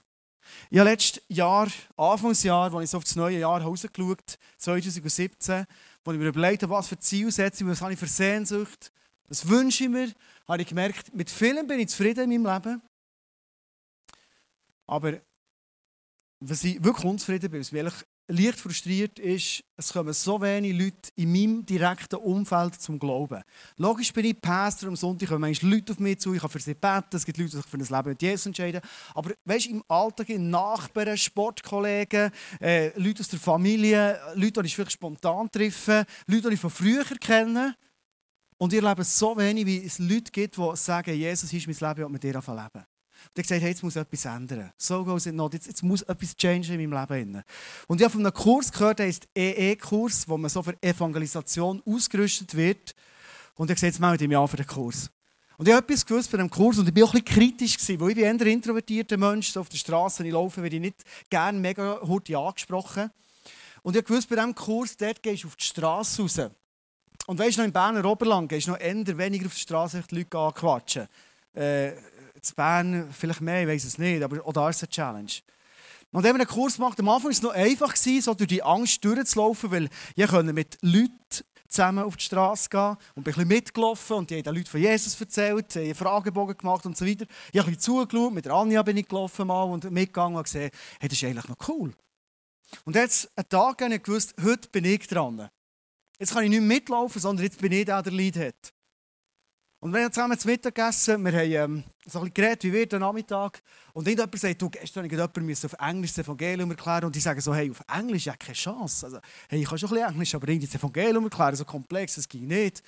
[0.72, 5.66] Ich habe letztes Jahr, Anfangsjahr, als ich so auf das neue Jahr rausgeschaut 2017,
[6.04, 8.92] wo ich mir überlegt habe, was für Zielsetzungen, was habe ich für Sehnsucht,
[9.28, 10.12] was wünsche ich mir,
[10.48, 12.82] habe ich gemerkt, mit vielen bin ich zufrieden in meinem Leben.
[14.88, 15.20] Aber
[16.40, 17.94] was ich wirklich unzufrieden bin, was mich
[18.30, 23.42] leicht frustriert ist, es kommen so wenige Leute in meinem direkten Umfeld zum Glauben.
[23.78, 26.60] Logisch bin ich Pastor, am Sonntag kommen manchmal Leute auf mich zu, ich kann für
[26.60, 28.82] sie beten, es gibt Leute, die sich für ein Leben mit Jesus entscheiden.
[29.16, 34.76] Aber weißt, im Alltag, in Nachbarn, Sportkollegen, äh, Leute aus der Familie, Leute, die ich
[34.76, 37.76] vielleicht spontan treffe, Leute, die ich von früher kenne.
[38.58, 42.06] Und ihr lebt so wenig, wie es Leute gibt, die sagen, Jesus ist mein Leben
[42.06, 42.86] und mit dir leben.
[43.28, 44.72] Und er gesagt, hey, jetzt muss etwas ändern.
[44.78, 45.54] So goes it not.
[45.54, 47.44] Jetzt, jetzt muss etwas changen in meinem Leben.
[47.88, 51.82] Und ich habe von einem Kurs gehört, der ist EE-Kurs, wo man so für Evangelisation
[51.86, 52.96] ausgerüstet wird.
[53.56, 55.10] Und er gesagt, jetzt melde ich mich für den Kurs.
[55.58, 57.78] Und ich habe etwas gewusst bei dem Kurs und ich war auch ein bisschen kritisch,
[57.78, 60.82] gewesen, weil ich bin ein introvertierter Mensch, so auf der Straße, ich laufe, werde ich
[60.82, 63.12] nicht gerne mega hurtig angesprochen.
[63.84, 66.40] Und ich habe gewusst, bei diesem Kurs, dort gehst du auf die Straße raus.
[67.28, 70.02] Und weißt du, noch im Berner Oberland gehst du noch eher weniger auf die Straße
[70.10, 71.08] die Leute anquatschen.
[71.54, 71.92] Äh,
[72.48, 75.32] in Bern vielleicht mehr, ich weiß es nicht, aber auch da ist eine Challenge.
[76.12, 78.64] Und wenn man einen Kurs macht, am Anfang war es noch einfach, so durch die
[78.64, 81.14] Angst durchzulaufen, weil ich mit Leuten
[81.68, 84.70] zusammen auf die Straße gehen und bin ein bisschen mitgelaufen und die haben den Leuten
[84.70, 87.26] von Jesus erzählt, einen Fragebogen gemacht und so weiter.
[87.52, 90.44] Ich habe ein bisschen zugeschaut, mit der Anja bin ich gelaufen mal und mitgegangen und
[90.44, 91.94] gesehen, hey, das ist eigentlich noch cool.
[92.86, 95.50] Und jetzt, einen Tag habe ich gewusst, heute bin ich dran.
[96.18, 98.74] Jetzt kann ich nicht mitlaufen, sondern jetzt bin ich der, der Leid hat.
[99.82, 102.92] Und wir haben zusammen zu Mittag gegessen, wir haben ähm, so ein geredet, wie wird
[102.92, 103.62] der Nachmittag.
[103.94, 107.06] Und irgendjemand sagt, du, gestern musste jemand auf Englisch das Evangelium erklären.
[107.06, 109.06] Und die sagen so, hey, auf Englisch ja keine Chance.
[109.06, 112.16] Also, hey, ich kann schon ein bisschen Englisch, aber irgendwie das Evangelium erklären, so komplex,
[112.16, 112.84] das ging nicht.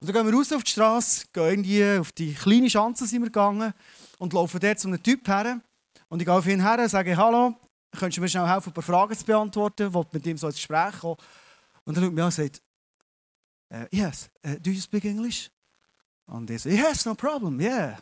[0.00, 3.20] Und dann gehen wir raus auf die Straße, gehen irgendwie auf die kleine Schanze sind
[3.20, 3.74] wir gegangen
[4.16, 5.60] und laufen dort zu einem Typ her.
[6.08, 7.54] Und ich gehe auf ihn her und sage, hallo,
[7.92, 9.92] könntest du mir schnell helfen, ein paar Fragen zu beantworten?
[9.94, 11.16] Ich mit ihm so ins Gespräch kommen.
[11.84, 12.62] Und dann schaut mich an und sagt,
[13.74, 15.50] uh, yes, uh, do you speak English?
[16.30, 17.98] Und ich so, yes, no problem, yeah.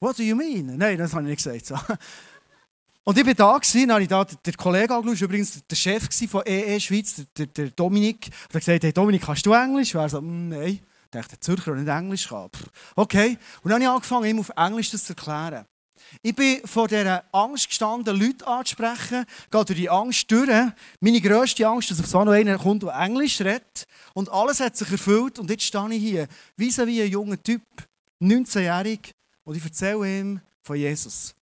[0.00, 0.76] What do you mean?
[0.76, 1.66] Nein, das habe ich nicht gesagt.
[1.66, 1.94] So.
[3.04, 6.42] Und ich war da, gewesen, habe ich da den Kollegen angeschaut, übrigens der Chef von
[6.44, 8.26] EE Schweiz, der, der Dominik.
[8.48, 9.94] Und er gesagt, hey Dominik, kannst du Englisch?
[9.94, 10.80] Und er so, mm, nein.
[11.04, 12.50] Ich dachte, der Zürcher der nicht Englisch kann.
[12.96, 13.38] Okay.
[13.62, 15.64] Und dann habe ich angefangen, ihm auf Englisch das zu erklären.
[16.22, 20.48] Ich bin vor dieser Angst gestanden, Leute anzusprechen, gehe durch die Angst durch.
[21.00, 23.86] Meine grösste Angst, dass auf so einer kommt, der Englisch redet.
[24.14, 25.38] Und alles hat sich erfüllt.
[25.38, 27.62] Und jetzt stehe ich hier, wie wie ein junger Typ,
[28.20, 29.12] 19-jährig,
[29.44, 31.34] und ich erzähle ihm von Jesus.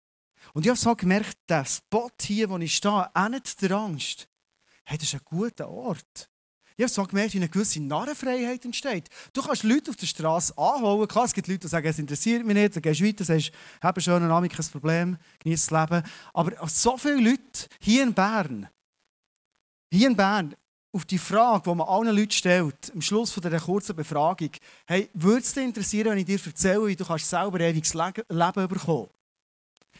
[0.53, 4.27] Und ich habe so gemerkt, der Spot hier, wo ich stehe, endet der Angst.
[4.83, 6.29] Hey, das ist ein guter Ort.
[6.77, 9.09] Ich habe so gemerkt, wie eine gewisse Narrenfreiheit entsteht.
[9.31, 11.07] Du kannst Leute auf der Straße anholen.
[11.07, 12.75] Klar, es gibt Leute, die sagen, es interessiert mich nicht.
[12.75, 16.03] Dann gehst du weiter, sagst, habe schon ein Abend kein Problem, genieße das Leben.
[16.33, 18.67] Aber so viele Leute hier in Bern,
[19.89, 20.53] hier in Bern,
[20.91, 24.51] auf die Frage, die man allen Leuten stellt, am Schluss dieser kurzen Befragung,
[24.85, 28.67] hey, würde es dich interessieren, wenn ich dir erzähle, wie du kannst selber ewiges Leben
[28.67, 29.09] bekommen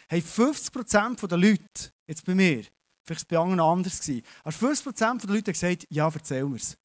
[0.08, 2.64] Hey, 50% der Leute, jetzt bei mir,
[3.06, 4.12] Vielleicht war es bei anderen anders.
[4.44, 6.78] Aber 50% der Leute haben gesagt, ja, erzähl mir es.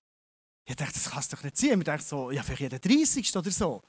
[0.66, 1.78] Ich dachte, das kann es doch nicht sein.
[1.78, 3.36] Ich dachte so, ja, vielleicht jeder 30.
[3.36, 3.82] oder so.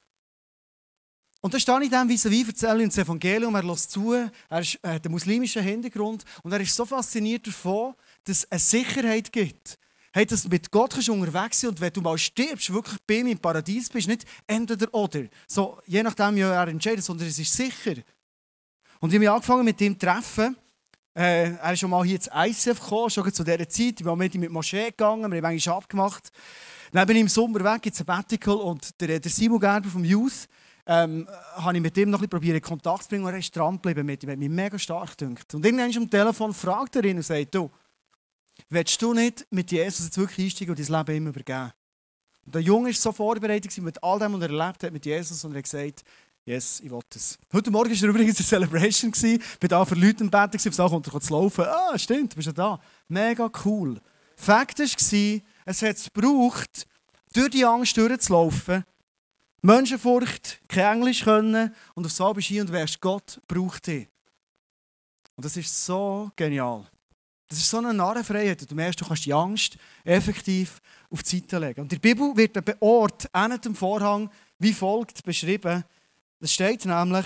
[1.42, 4.78] Und dann stehe ich dann vis-à-vis, erzähle ihm das Evangelium, er lässt zu, er hat
[4.84, 9.78] einen muslimischen Hintergrund und er ist so fasziniert davon, dass es eine Sicherheit gibt.
[10.14, 13.16] Hey, dass du mit Gott kannst unterwegs sein und wenn du mal stirbst, wirklich bei
[13.16, 15.24] ihm im Paradies bist, nicht entweder oder.
[15.48, 17.96] So, je nachdem, wie er entscheidet, sondern es ist sicher.
[19.00, 20.56] Und ich habe angefangen mit ihm zu treffen
[21.14, 24.00] äh, er ist schon mal hier ins ICF gekommen, schon zu dieser Zeit.
[24.00, 26.32] Ich bin mit ihm mit Moschee gegangen, wir haben manchmal abgemacht.
[26.92, 30.48] Dann bin ich im Sommer weg ins Sabbatical und der, der Simon Gerber vom Youth
[30.86, 33.56] ähm, habe ich mit ihm noch ein bisschen in Kontakt zu bringen und er ist
[33.56, 34.30] dran geblieben mit ihm.
[34.30, 35.54] Er hat mich mega stark gedünkt.
[35.54, 37.70] Und irgendwann am Telefon fragt er ihn und sagt, du,
[38.70, 41.72] willst du nicht mit Jesus jetzt wirklich einsteigen und dein Leben ihm übergeben?
[42.46, 45.44] Und der Junge war so vorbereitet mit all dem, was er erlebt hat mit Jesus
[45.46, 46.04] und er hat gesagt,
[46.46, 47.38] yes, ich will das.
[47.54, 51.20] Heute Morgen war übrigens eine Celebration, ich war da für Leute im Bett, Sachen unter
[51.20, 51.66] zu laufen.
[51.66, 52.80] Ah, stimmt, du bist ja da.
[53.08, 54.00] Mega cool.
[54.36, 56.88] Fakt war, es hat es gebraucht,
[57.34, 58.84] durch die Angst durchzulaufen,
[59.62, 64.08] Menschenfurcht, kein Englisch können und auf so bist du und wärst, Gott braucht dich.
[65.36, 66.88] Und das ist so genial.
[67.48, 68.70] Das ist so eine Narrenfreiheit.
[68.70, 71.82] Du merkst, du kannst die Angst effektiv auf die Seite legen.
[71.82, 75.84] Und in der Bibel wird der Ort hinter dem Vorhang wie folgt beschrieben.
[76.42, 77.26] Es steht nämlich,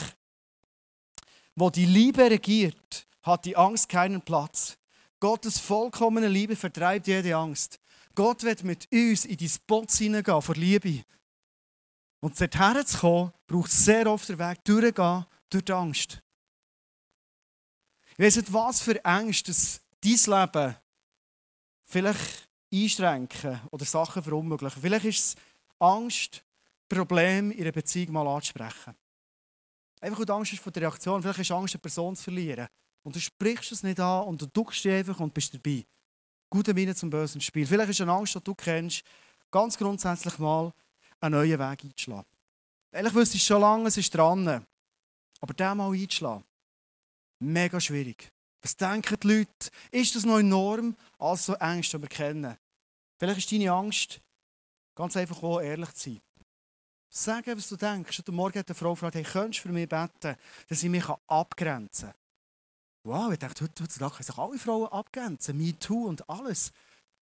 [1.56, 4.78] wo die Liebe regiert, hat die Angst keinen Platz.
[5.22, 7.80] Gottes vollkommene Liebe vertreibt jede Angst.
[8.14, 11.04] Gott wird mit uns in die Spots hineingehen vor Liebe.
[12.20, 16.22] Und dorthin zu kommen, braucht sehr oft den Weg durchgehen durch die Angst.
[18.18, 20.76] Ich weiss nicht, was für Angst dein Leben
[21.86, 24.82] vielleicht einschränken oder Sachen verunmöglichen.
[24.82, 25.36] Vielleicht ist es
[25.80, 26.44] Angst,
[26.90, 28.96] Probleme in einer Beziehung mal anzusprechen.
[30.06, 31.20] Einfach weil Angst ist vor der Reaktion.
[31.20, 32.68] Vielleicht ist Angst, eine Person zu verlieren.
[33.02, 35.84] Und du sprichst es nicht an und du duckst dich einfach und bist dabei.
[36.48, 37.66] Gute Miene zum bösen Spiel.
[37.66, 39.04] Vielleicht ist eine Angst, die du kennst,
[39.50, 40.72] ganz grundsätzlich mal
[41.20, 42.30] einen neuen Weg einzuschlagen.
[42.92, 44.64] Ehrlich wüsste ich schon lange, es ist dran.
[45.42, 46.44] Aber den mal einzuschlagen,
[47.40, 48.32] mega schwierig.
[48.62, 49.72] Was denken die Leute?
[49.90, 50.96] Ist das noch enorm?
[51.18, 52.56] Also Ängste kennen.
[53.18, 54.22] Vielleicht ist deine Angst,
[54.94, 56.22] ganz einfach auch ehrlich zu sein.
[57.18, 58.18] Sag, was du denkst.
[58.18, 60.36] Heute Morgen hat eine Frau gefragt, hey, könntest du für mich beten,
[60.68, 62.20] dass ich mich abgrenzen kann?
[63.04, 65.58] Wow, ich dachte, heutzutage können sich alle Frauen abgrenzen.
[65.58, 66.74] Me too und alles.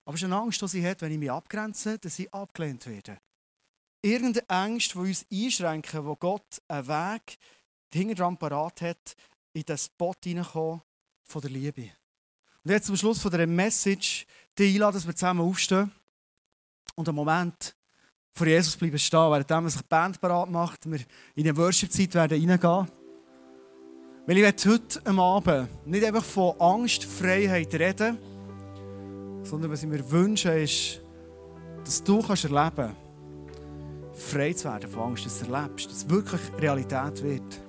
[0.04, 2.88] Aber es ist eine Angst, die sie hat, wenn ich mich abgrenze, dass sie abgelehnt
[2.88, 3.20] werde.
[4.02, 7.38] Irgendeine Angst, die uns einschränken, wo Gott einen Weg
[7.94, 9.16] hinter dran parat hat,
[9.54, 10.82] in den Spot hineinkommen
[11.22, 11.92] von der Liebe.
[12.64, 14.26] Und jetzt zum Schluss von dieser Message
[14.58, 15.92] die einladen, dass wir zusammen aufstehen
[16.96, 17.76] und einen Moment
[18.34, 21.00] vor Jesus bleiben stehen, während sich die Band parat macht, wir
[21.36, 22.88] in eine Worship-Zeit reingehen.
[24.26, 28.18] Weil ich heute am Abend nicht einfach von Angst, Freiheit reden,
[29.44, 31.02] sondern was ich mir wünsche, ist,
[31.84, 32.96] dass du kannst erleben
[34.14, 37.62] frei zu werden von Angst, dass du erlebst, dass es wirklich Realität wird.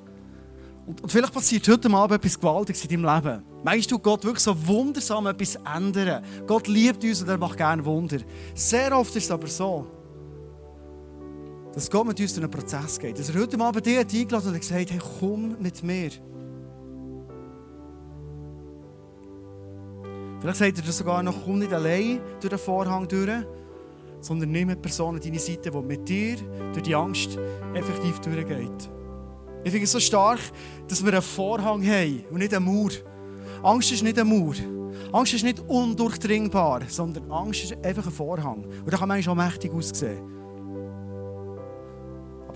[0.86, 3.42] Und, und, vielleicht passiert heute Abend etwas Gewaltiges in deinem Leben.
[3.62, 6.22] Meinst du, Gott wirklich so wundersam etwas ändern?
[6.46, 8.18] Gott liebt uns und er macht gerne Wunder.
[8.54, 9.86] Sehr oft ist es aber so,
[11.74, 13.18] dass Gott mit uns durch einen Prozess geht.
[13.18, 16.10] Dass er heute Abend dich eingeladen und gesagt hey, komm mit mir.
[20.40, 23.44] Vielleicht sagt er das sogar noch, komm nicht allein durch den Vorhang durch,
[24.20, 26.36] sondern nimm eine Person an deine Seite, die mit dir
[26.72, 27.38] durch die Angst
[27.74, 28.90] effektiv durchgeht.
[29.64, 30.40] Ich finde es so stark,
[30.86, 32.90] dass wir einen Vorhang haben und nicht eine Mauer.
[33.62, 34.54] Angst ist nicht eine Mauer.
[35.12, 38.64] Angst ist nicht undurchdringbar, sondern Angst ist einfach ein Vorhang.
[38.64, 40.33] Und da kann man auch mächtig aussehen.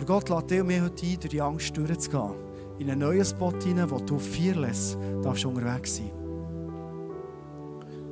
[0.00, 2.34] Aber Gott dich und mich heute ein, durch die Angst durchzugehen.
[2.78, 6.12] In einen neuen Spot hinein, wo du fearless darfst unterwegs sein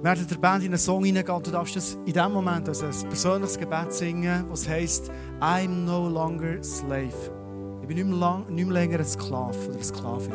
[0.06, 2.82] wir werden der Band in einen Song hineingehen du darfst das in dem Moment als
[2.82, 7.32] ein persönliches Gebet singen, was heisst I'm no longer slave.
[7.80, 10.32] Ich bin nicht mehr, lang, nicht mehr länger ein Sklave oder eine Sklavin.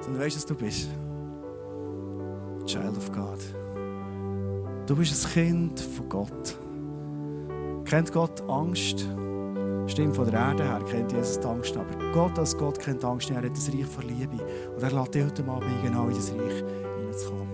[0.00, 0.88] Sondern weißt was du bist?
[2.64, 3.40] Child of God.
[4.86, 6.56] Du bist ein Kind von Gott.
[7.84, 9.06] Kennt Gott Angst?
[9.86, 13.30] Stimmt, von der Erde her kennt Jesus die Angst, aber Gott als Gott kennt Angst,
[13.30, 14.42] er hat das Reich von Liebe.
[14.74, 16.64] Und er lässt dich heute Abend genau in das Reich
[16.96, 17.51] hineinzukommen.